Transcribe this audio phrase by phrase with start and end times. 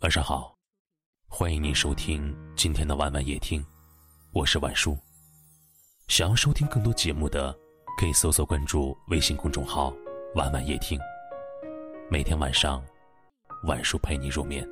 [0.00, 0.56] 晚上好，
[1.26, 3.60] 欢迎您收听今天的晚晚夜听，
[4.30, 4.96] 我是晚叔。
[6.06, 7.52] 想要收听更多节目的，
[7.98, 9.92] 可以搜索关注微信公众号
[10.36, 10.96] “晚晚夜听”。
[12.08, 12.80] 每天晚上，
[13.64, 14.64] 晚叔陪你入眠。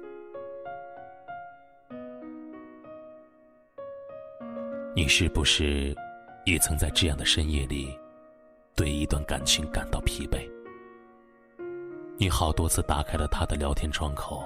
[4.95, 5.93] 你是不是
[6.45, 7.99] 也曾在这样的深夜里，
[8.77, 10.49] 对一段感情感到疲惫？
[12.17, 14.45] 你好多次打开了他的聊天窗口。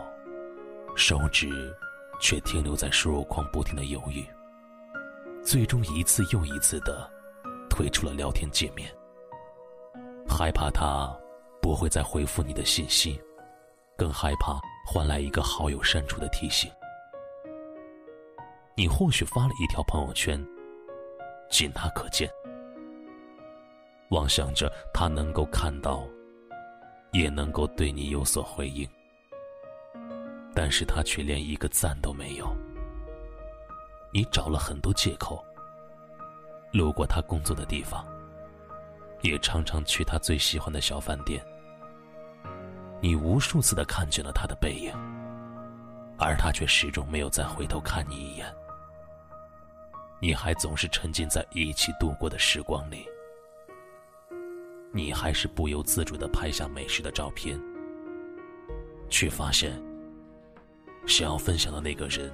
[0.96, 1.74] 手指
[2.20, 4.24] 却停留在输入框，不停的犹豫，
[5.42, 7.10] 最终一次又一次的
[7.68, 8.92] 退出了聊天界面，
[10.28, 11.10] 害怕他
[11.62, 13.20] 不会再回复你的信息，
[13.96, 16.70] 更害怕换来一个好友删除的提醒。
[18.76, 20.44] 你或许发了一条朋友圈，
[21.50, 22.30] 仅他可见，
[24.10, 26.06] 妄想着他能够看到，
[27.12, 28.88] 也能够对你有所回应。
[30.54, 32.54] 但是他却连一个赞都没有。
[34.12, 35.44] 你找了很多借口，
[36.72, 38.04] 路过他工作的地方，
[39.22, 41.44] 也常常去他最喜欢的小饭店。
[43.00, 44.92] 你无数次的看见了他的背影，
[46.18, 48.52] 而他却始终没有再回头看你一眼。
[50.20, 53.06] 你还总是沉浸在一起度过的时光里，
[54.92, 57.58] 你还是不由自主的拍下美食的照片，
[59.08, 59.89] 却发现。
[61.06, 62.32] 想要分享的那个人，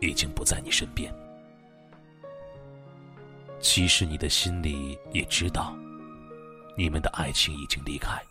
[0.00, 1.14] 已经不在你身边。
[3.60, 5.76] 其实你的心里也知道，
[6.76, 8.22] 你们的爱情已经离开，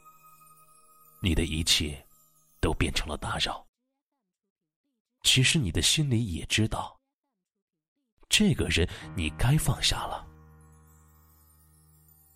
[1.22, 2.06] 你的一切
[2.60, 3.66] 都变成了打扰。
[5.24, 7.00] 其实你的心里也知道，
[8.30, 10.28] 这个人你该放下了。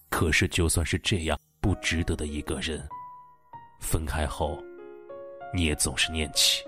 [0.10, 2.88] 可是就算是这样不值得的一个人，
[3.80, 4.62] 分开后。
[5.52, 6.64] 你也总是念起，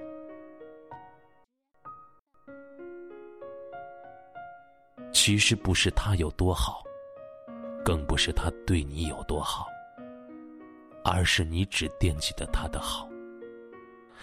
[5.14, 6.84] 其实不是他有多好，
[7.86, 9.68] 更不是他对你有多好，
[11.04, 13.08] 而是你只惦记着他的好。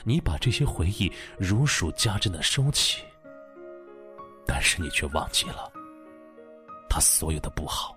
[0.04, 3.04] 你把这些回忆如数家珍的收起，
[4.44, 5.70] 但是你却忘记了
[6.88, 7.96] 他所有的不好，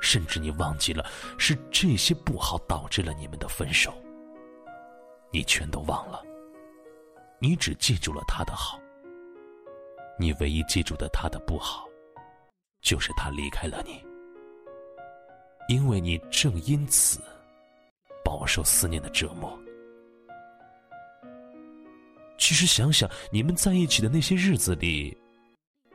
[0.00, 1.08] 甚至你忘记了
[1.38, 3.94] 是这些不好导致了你们的分手。
[5.36, 6.22] 你全都忘了，
[7.38, 8.80] 你只记住了他的好。
[10.18, 11.86] 你唯一记住的他的不好，
[12.80, 14.02] 就是他离开了你，
[15.68, 17.20] 因为你正因此
[18.24, 19.54] 饱受思念的折磨。
[22.38, 25.14] 其实想想，你们在一起的那些日子里，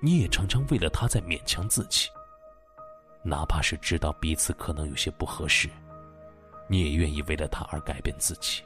[0.01, 2.07] 你也常常为了他在勉强自己，
[3.23, 5.67] 哪怕是知道彼此可能有些不合适，
[6.67, 8.61] 你也愿意为了他而改变自己。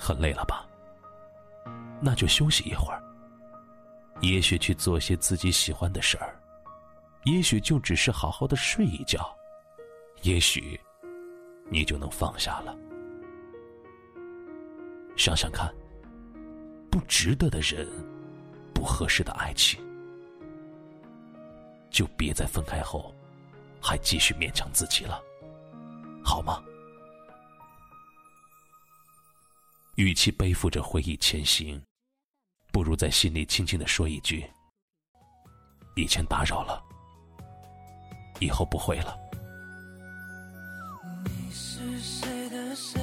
[0.00, 0.66] 很累了吧？
[2.00, 3.02] 那就休息一会儿。
[4.20, 6.34] 也许去做些自己喜欢的事儿，
[7.24, 9.34] 也许就只是好好的睡一觉，
[10.22, 10.80] 也许
[11.70, 12.76] 你就能放下了。
[15.16, 15.72] 想想看，
[16.90, 17.86] 不值得的人，
[18.74, 19.78] 不合适的爱情，
[21.90, 23.14] 就别在分开后
[23.80, 25.20] 还继续勉强自己了，
[26.24, 26.62] 好吗？
[29.96, 31.80] 与其背负着回忆前行，
[32.72, 34.44] 不如在心里轻轻的说一句
[35.96, 36.82] ：“以前打扰了，
[38.40, 39.16] 以后不会了。”
[41.24, 43.00] 你是谁的谁？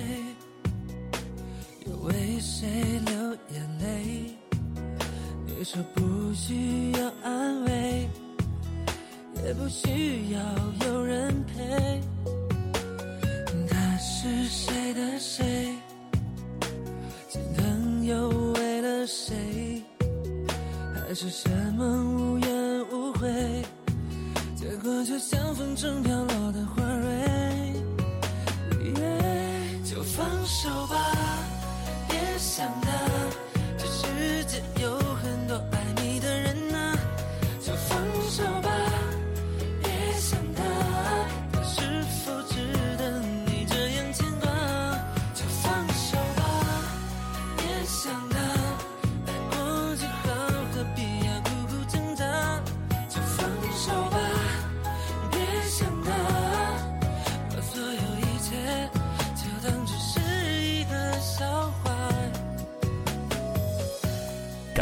[1.86, 4.36] 又为谁流眼泪？
[5.46, 8.10] 你说不需要安慰，
[9.44, 10.40] 也不需要
[10.88, 12.02] 有人陪。
[13.70, 15.77] 他是谁的谁？
[19.08, 19.82] 谁？
[20.94, 23.64] 还是什么无怨无悔？
[24.54, 27.08] 结果就像风中飘落的花蕊。
[29.86, 30.96] 就放手吧，
[32.10, 32.92] 别想他，
[33.78, 35.00] 这世界有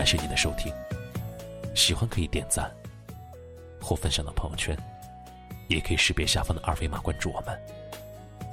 [0.06, 0.72] 感谢您的收听，
[1.74, 2.72] 喜欢可以点赞
[3.82, 4.78] 或分享到朋友圈，
[5.68, 7.60] 也可以识别下方的二维码关注我们。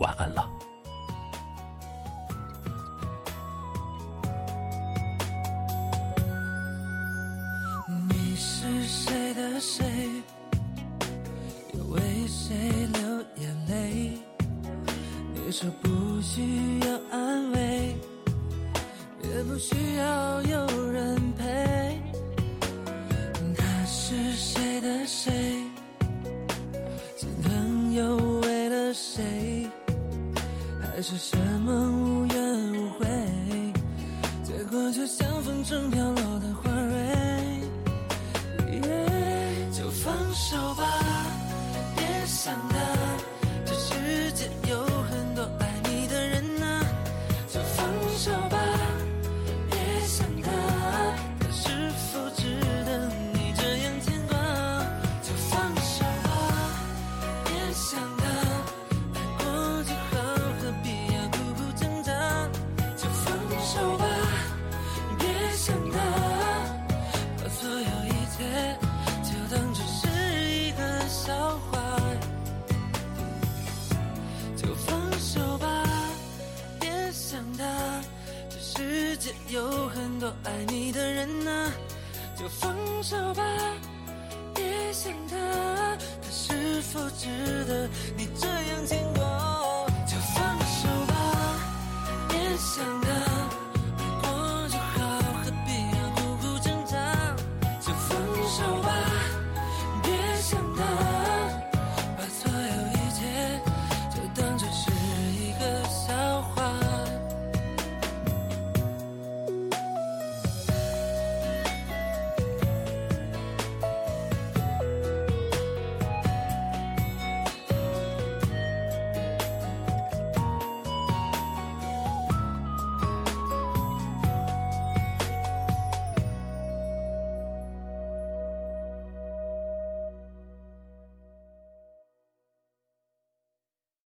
[0.01, 0.49] 晚安了。
[8.09, 9.85] 你是谁的谁？
[11.75, 12.57] 又为谁
[12.95, 14.11] 流眼泪？
[15.35, 17.95] 你说不需要安慰，
[19.23, 20.22] 也不需要。
[28.95, 29.71] 是谁？
[30.83, 33.07] 还是什么无怨无悔？
[34.45, 36.93] 结果就像风中飘落的花蕊。
[39.73, 40.85] 就放手吧，
[41.97, 42.77] 别想他，
[80.85, 81.73] 你的人呐、
[82.37, 83.45] 就放手吧，
[84.53, 87.29] 别想他，他是否值
[87.67, 89.22] 得你这样牵挂